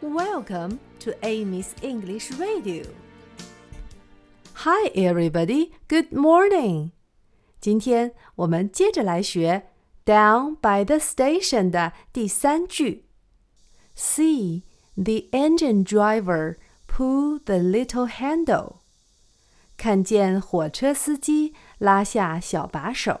[0.00, 2.84] Welcome to Amy's English Radio.
[4.54, 5.72] Hi, everybody.
[5.88, 6.90] Good morning.
[7.60, 9.70] 今天我们接着来学
[10.04, 13.04] "Down by the station" 的第三句。
[13.96, 14.62] See
[14.94, 16.56] the engine driver
[16.86, 18.76] pull the little handle.
[19.76, 23.20] 看见火车司机拉下小把手。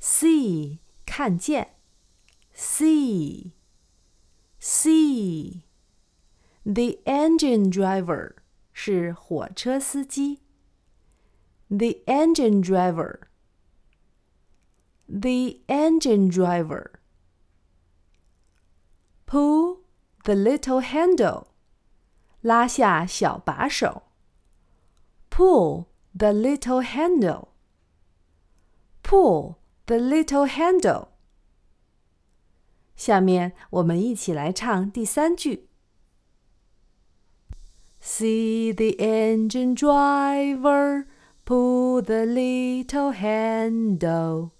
[0.00, 1.74] See 看见，
[2.56, 3.52] see
[6.66, 8.34] The engine driver
[8.72, 10.40] 是火车司机。
[11.68, 13.20] The engine driver.
[15.08, 16.92] The engine driver.
[19.26, 19.80] Pull
[20.24, 21.46] the little handle.
[22.42, 24.02] 拉下小把手。
[25.30, 25.86] Pull
[26.16, 27.48] the little handle.
[29.02, 31.08] Pull the little handle.
[32.94, 35.65] 下面我们一起来唱第三句。
[38.16, 41.06] See the engine driver
[41.44, 44.52] pull the little handle.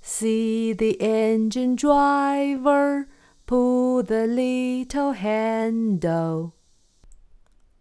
[0.00, 3.06] See the engine driver
[3.46, 6.52] pull the little handle.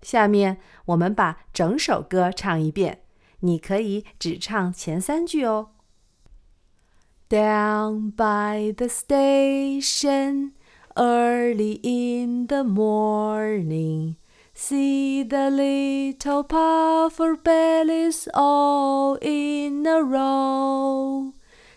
[0.01, 3.01] 下面我们把整首歌唱一遍，
[3.41, 5.69] 你可以只唱前三句哦。
[7.29, 10.51] Down by the station,
[10.95, 14.15] early in the morning.
[14.58, 21.34] See the little puffer bellies all in a row.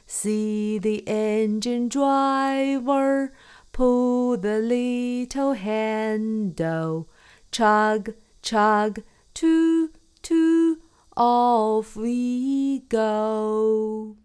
[0.08, 3.34] See the engine driver
[3.74, 7.10] pull the little handle.
[7.52, 10.82] Chug, chug, toot, toot,
[11.18, 14.16] off we go.